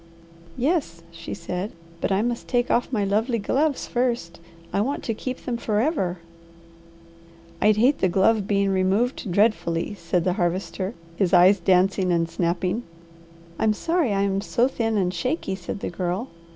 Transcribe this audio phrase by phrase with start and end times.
[0.57, 1.73] "Yes," she said.
[1.99, 4.39] "But I must take off my lovely gloves first.
[4.73, 6.17] I want to keep them forever."
[7.61, 12.81] "I'd hate the glove being removed dreadfully," said the Harvester, his eyes dancing and snapping.
[13.59, 16.29] "I'm sorry I am so thin and shaky," said the Girl.